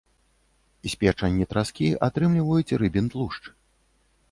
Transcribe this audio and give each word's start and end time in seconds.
З 0.93 0.93
печані 1.03 1.47
траскі 1.51 1.87
атрымліваюць 2.07 2.77
рыбін 2.85 3.13
тлушч. 3.15 3.41